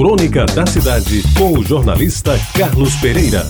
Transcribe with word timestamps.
Crônica 0.00 0.46
da 0.46 0.64
Cidade, 0.64 1.22
com 1.36 1.58
o 1.58 1.62
jornalista 1.62 2.32
Carlos 2.56 2.96
Pereira. 2.96 3.44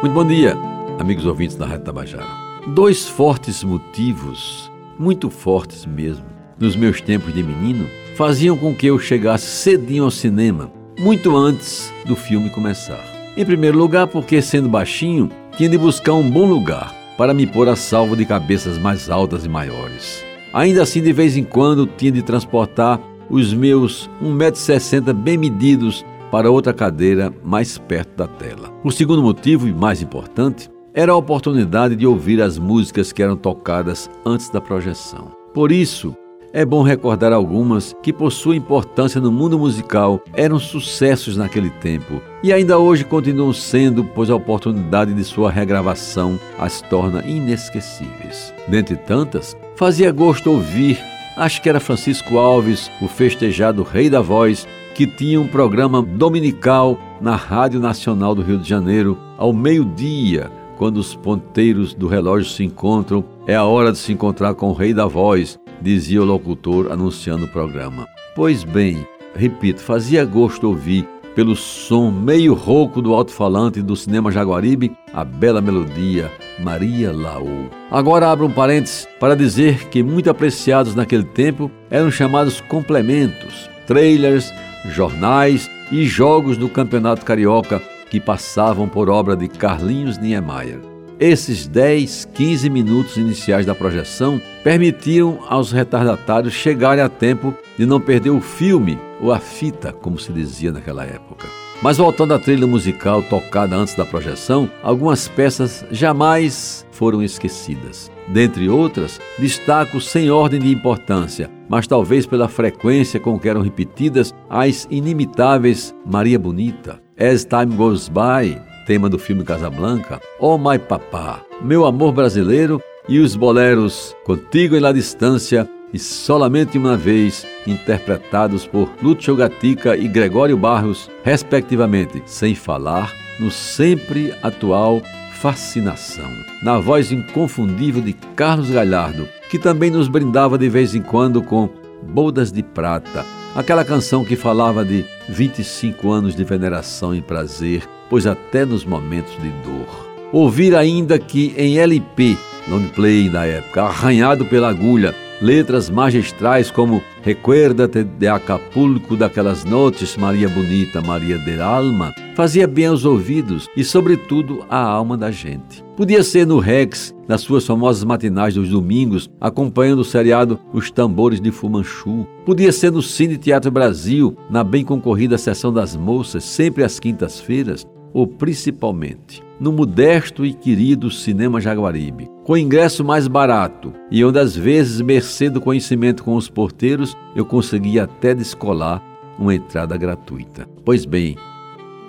Muito 0.00 0.14
bom 0.14 0.24
dia, 0.24 0.56
amigos 1.00 1.26
ouvintes 1.26 1.56
da 1.56 1.66
Rádio 1.66 1.86
Tabajara. 1.86 2.28
Dois 2.68 3.08
fortes 3.08 3.64
motivos, 3.64 4.70
muito 4.96 5.28
fortes 5.28 5.84
mesmo, 5.84 6.24
nos 6.56 6.76
meus 6.76 7.00
tempos 7.00 7.34
de 7.34 7.42
menino, 7.42 7.88
faziam 8.14 8.56
com 8.56 8.72
que 8.72 8.86
eu 8.86 8.96
chegasse 8.96 9.44
cedinho 9.44 10.04
ao 10.04 10.10
cinema, 10.12 10.70
muito 11.00 11.36
antes 11.36 11.92
do 12.06 12.14
filme 12.14 12.48
começar. 12.48 13.04
Em 13.36 13.44
primeiro 13.44 13.76
lugar, 13.76 14.06
porque 14.06 14.40
sendo 14.40 14.68
baixinho, 14.68 15.30
tinha 15.56 15.68
de 15.68 15.76
buscar 15.76 16.12
um 16.12 16.30
bom 16.30 16.46
lugar 16.46 16.94
para 17.18 17.34
me 17.34 17.44
pôr 17.44 17.68
a 17.68 17.74
salvo 17.74 18.14
de 18.14 18.24
cabeças 18.24 18.78
mais 18.78 19.10
altas 19.10 19.44
e 19.44 19.48
maiores. 19.48 20.24
Ainda 20.52 20.82
assim, 20.82 21.02
de 21.02 21.12
vez 21.12 21.36
em 21.36 21.42
quando, 21.42 21.88
tinha 21.88 22.12
de 22.12 22.22
transportar 22.22 23.00
os 23.32 23.54
meus 23.54 24.08
1,60m 24.22 25.12
bem 25.14 25.38
medidos 25.38 26.04
para 26.30 26.50
outra 26.50 26.72
cadeira 26.72 27.32
mais 27.42 27.78
perto 27.78 28.14
da 28.16 28.28
tela. 28.28 28.70
O 28.84 28.92
segundo 28.92 29.22
motivo, 29.22 29.66
e 29.66 29.72
mais 29.72 30.02
importante, 30.02 30.70
era 30.94 31.12
a 31.12 31.16
oportunidade 31.16 31.96
de 31.96 32.06
ouvir 32.06 32.42
as 32.42 32.58
músicas 32.58 33.10
que 33.10 33.22
eram 33.22 33.36
tocadas 33.36 34.10
antes 34.24 34.50
da 34.50 34.60
projeção. 34.60 35.32
Por 35.54 35.72
isso, 35.72 36.14
é 36.52 36.66
bom 36.66 36.82
recordar 36.82 37.32
algumas 37.32 37.96
que, 38.02 38.12
por 38.12 38.30
sua 38.30 38.54
importância 38.54 39.18
no 39.18 39.32
mundo 39.32 39.58
musical, 39.58 40.20
eram 40.34 40.58
sucessos 40.58 41.34
naquele 41.34 41.70
tempo 41.70 42.20
e 42.44 42.52
ainda 42.52 42.78
hoje 42.78 43.04
continuam 43.04 43.54
sendo, 43.54 44.04
pois 44.04 44.28
a 44.28 44.34
oportunidade 44.34 45.14
de 45.14 45.24
sua 45.24 45.50
regravação 45.50 46.38
as 46.58 46.82
torna 46.82 47.24
inesquecíveis. 47.26 48.52
Dentre 48.68 48.96
tantas, 48.96 49.56
fazia 49.76 50.12
gosto 50.12 50.50
ouvir, 50.50 50.98
acho 51.36 51.62
que 51.62 51.68
era 51.68 51.80
Francisco 51.80 52.38
Alves, 52.38 52.90
o 53.00 53.08
festejado 53.08 53.82
Rei 53.82 54.08
da 54.08 54.20
Voz, 54.20 54.66
que 54.94 55.06
tinha 55.06 55.40
um 55.40 55.46
programa 55.46 56.02
dominical 56.02 56.98
na 57.20 57.36
Rádio 57.36 57.80
Nacional 57.80 58.34
do 58.34 58.42
Rio 58.42 58.58
de 58.58 58.68
Janeiro, 58.68 59.18
ao 59.38 59.52
meio-dia, 59.52 60.50
quando 60.76 60.98
os 60.98 61.14
ponteiros 61.14 61.94
do 61.94 62.06
relógio 62.06 62.50
se 62.50 62.64
encontram, 62.64 63.24
é 63.46 63.54
a 63.54 63.64
hora 63.64 63.92
de 63.92 63.98
se 63.98 64.12
encontrar 64.12 64.54
com 64.54 64.68
o 64.68 64.74
Rei 64.74 64.92
da 64.92 65.06
Voz, 65.06 65.58
dizia 65.80 66.20
o 66.20 66.24
locutor 66.24 66.90
anunciando 66.90 67.44
o 67.44 67.48
programa. 67.48 68.06
Pois 68.34 68.64
bem, 68.64 69.06
repito, 69.34 69.80
fazia 69.80 70.24
gosto 70.24 70.68
ouvir, 70.68 71.08
pelo 71.34 71.56
som 71.56 72.10
meio 72.10 72.54
rouco 72.54 73.00
do 73.00 73.14
alto-falante 73.14 73.80
do 73.82 73.96
cinema 73.96 74.30
Jaguaribe, 74.30 74.92
a 75.12 75.24
bela 75.24 75.60
melodia 75.60 76.30
Maria 76.58 77.12
Laú. 77.12 77.68
Agora 77.90 78.30
abro 78.30 78.46
um 78.46 78.50
parênteses 78.50 79.08
para 79.18 79.36
dizer 79.36 79.88
que 79.88 80.02
muito 80.02 80.30
apreciados 80.30 80.94
naquele 80.94 81.24
tempo 81.24 81.70
eram 81.90 82.10
chamados 82.10 82.60
complementos, 82.60 83.68
trailers, 83.86 84.52
jornais 84.90 85.70
e 85.90 86.04
jogos 86.04 86.56
do 86.56 86.68
Campeonato 86.68 87.24
Carioca 87.24 87.80
que 88.10 88.20
passavam 88.20 88.88
por 88.88 89.08
obra 89.08 89.36
de 89.36 89.48
Carlinhos 89.48 90.18
Niemeyer. 90.18 90.80
Esses 91.18 91.66
10, 91.66 92.28
15 92.34 92.68
minutos 92.68 93.16
iniciais 93.16 93.64
da 93.64 93.74
projeção 93.74 94.40
permitiam 94.64 95.38
aos 95.48 95.70
retardatários 95.70 96.52
chegarem 96.52 97.02
a 97.02 97.08
tempo 97.08 97.54
de 97.78 97.86
não 97.86 98.00
perder 98.00 98.30
o 98.30 98.40
filme 98.40 98.98
ou 99.22 99.32
a 99.32 99.38
fita, 99.38 99.92
como 99.92 100.18
se 100.18 100.32
dizia 100.32 100.72
naquela 100.72 101.04
época. 101.04 101.46
Mas 101.80 101.96
voltando 101.96 102.34
à 102.34 102.38
trilha 102.38 102.66
musical 102.66 103.22
tocada 103.22 103.76
antes 103.76 103.94
da 103.94 104.04
projeção, 104.04 104.68
algumas 104.82 105.28
peças 105.28 105.84
jamais 105.90 106.86
foram 106.90 107.22
esquecidas. 107.22 108.10
Dentre 108.28 108.68
outras, 108.68 109.20
destaco 109.38 110.00
sem 110.00 110.30
ordem 110.30 110.60
de 110.60 110.72
importância, 110.72 111.50
mas 111.68 111.86
talvez 111.86 112.24
pela 112.26 112.48
frequência 112.48 113.18
com 113.18 113.38
que 113.38 113.48
eram 113.48 113.62
repetidas, 113.62 114.32
as 114.48 114.86
inimitáveis 114.90 115.94
Maria 116.06 116.38
Bonita, 116.38 117.00
As 117.18 117.44
Time 117.44 117.74
Goes 117.74 118.08
By, 118.08 118.60
tema 118.86 119.08
do 119.08 119.18
filme 119.18 119.44
Casablanca, 119.44 120.20
Oh 120.38 120.56
My 120.56 120.78
Papá, 120.78 121.44
Meu 121.60 121.84
Amor 121.84 122.12
Brasileiro 122.12 122.80
e 123.08 123.18
os 123.18 123.34
boleros 123.34 124.14
Contigo 124.24 124.76
em 124.76 124.80
La 124.80 124.92
Distância 124.92 125.68
e 125.92 125.98
Solamente 125.98 126.78
Uma 126.78 126.96
Vez, 126.96 127.46
interpretados 127.66 128.66
por 128.66 128.90
Lúcio 129.02 129.36
Gatica 129.36 129.96
e 129.96 130.08
Gregório 130.08 130.56
Barros, 130.56 131.10
respectivamente, 131.22 132.22
sem 132.26 132.54
falar 132.54 133.12
no 133.38 133.50
sempre 133.50 134.34
atual 134.42 135.02
Fascinação, 135.34 136.30
na 136.62 136.78
voz 136.78 137.10
inconfundível 137.10 138.00
de 138.00 138.12
Carlos 138.36 138.70
Galhardo, 138.70 139.28
que 139.50 139.58
também 139.58 139.90
nos 139.90 140.06
brindava 140.06 140.56
de 140.56 140.68
vez 140.68 140.94
em 140.94 141.02
quando 141.02 141.42
com 141.42 141.68
Bodas 142.02 142.52
de 142.52 142.62
Prata, 142.62 143.26
aquela 143.54 143.84
canção 143.84 144.24
que 144.24 144.36
falava 144.36 144.84
de 144.84 145.04
25 145.28 146.10
anos 146.10 146.36
de 146.36 146.44
veneração 146.44 147.12
e 147.14 147.20
prazer 147.20 147.88
pois 148.12 148.26
até 148.26 148.66
nos 148.66 148.84
momentos 148.84 149.32
de 149.40 149.48
dor. 149.64 150.10
Ouvir 150.30 150.76
ainda 150.76 151.18
que 151.18 151.54
em 151.56 151.78
LP, 151.78 152.36
long 152.68 152.86
play 152.88 153.30
da 153.30 153.46
época, 153.46 153.84
arranhado 153.84 154.44
pela 154.44 154.68
agulha, 154.68 155.14
letras 155.42 155.90
magistrais 155.90 156.70
como 156.70 157.02
Recuerda-te 157.20 158.02
de 158.02 158.26
Acapulco 158.26 159.16
daquelas 159.16 159.64
noites, 159.64 160.16
Maria 160.16 160.48
Bonita, 160.48 161.00
Maria 161.00 161.38
de 161.38 161.60
Alma, 161.60 162.12
fazia 162.34 162.66
bem 162.66 162.86
aos 162.86 163.04
ouvidos 163.04 163.68
e, 163.76 163.84
sobretudo, 163.84 164.64
à 164.68 164.78
alma 164.78 165.16
da 165.16 165.30
gente. 165.30 165.84
Podia 165.96 166.24
ser 166.24 166.46
no 166.46 166.58
Rex, 166.58 167.14
nas 167.28 167.42
suas 167.42 167.64
famosas 167.64 168.02
matinais 168.02 168.54
dos 168.54 168.70
domingos, 168.70 169.30
acompanhando 169.40 170.00
o 170.00 170.04
seriado 170.04 170.58
Os 170.72 170.90
Tambores 170.90 171.40
de 171.40 171.52
Fumanchu. 171.52 172.26
Podia 172.44 172.72
ser 172.72 172.90
no 172.90 173.02
Cine 173.02 173.36
Teatro 173.36 173.70
Brasil, 173.70 174.36
na 174.50 174.64
bem 174.64 174.84
concorrida 174.84 175.38
Sessão 175.38 175.72
das 175.72 175.94
Moças, 175.94 176.42
sempre 176.42 176.82
às 176.82 176.98
quintas-feiras 176.98 177.86
ou 178.12 178.26
principalmente 178.26 179.42
no 179.62 179.70
modesto 179.70 180.44
e 180.44 180.52
querido 180.52 181.08
Cinema 181.08 181.60
Jaguaribe, 181.60 182.28
com 182.42 182.56
ingresso 182.56 183.04
mais 183.04 183.28
barato 183.28 183.92
e 184.10 184.24
onde 184.24 184.38
às 184.38 184.56
vezes, 184.56 185.00
mercê 185.00 185.48
do 185.48 185.60
conhecimento 185.60 186.24
com 186.24 186.34
os 186.34 186.48
porteiros, 186.48 187.16
eu 187.36 187.44
conseguia 187.44 188.02
até 188.02 188.34
descolar 188.34 189.00
uma 189.38 189.54
entrada 189.54 189.96
gratuita. 189.96 190.66
Pois 190.84 191.04
bem, 191.04 191.36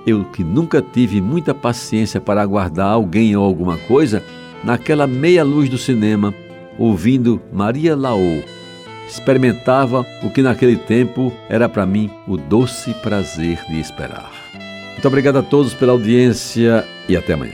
eu 0.05 0.25
que 0.25 0.43
nunca 0.43 0.81
tive 0.81 1.21
muita 1.21 1.53
paciência 1.53 2.19
para 2.19 2.41
aguardar 2.41 2.91
alguém 2.91 3.35
ou 3.35 3.45
alguma 3.45 3.77
coisa, 3.77 4.23
naquela 4.63 5.05
meia 5.05 5.43
luz 5.43 5.69
do 5.69 5.77
cinema, 5.77 6.33
ouvindo 6.79 7.39
Maria 7.51 7.95
Laô, 7.95 8.41
experimentava 9.07 10.05
o 10.23 10.29
que 10.31 10.41
naquele 10.41 10.75
tempo 10.75 11.31
era 11.47 11.69
para 11.69 11.85
mim 11.85 12.09
o 12.27 12.35
doce 12.35 12.93
prazer 12.95 13.63
de 13.69 13.79
esperar. 13.79 14.31
Muito 14.93 15.07
obrigado 15.07 15.37
a 15.37 15.43
todos 15.43 15.73
pela 15.73 15.91
audiência 15.91 16.85
e 17.07 17.17
até 17.17 17.33
amanhã. 17.33 17.53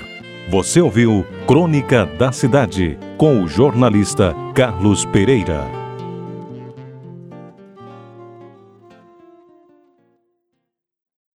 Você 0.49 0.81
ouviu 0.81 1.25
Crônica 1.47 2.05
da 2.17 2.31
Cidade 2.31 2.97
com 3.17 3.43
o 3.43 3.47
jornalista 3.47 4.35
Carlos 4.55 5.05
Pereira. 5.05 5.88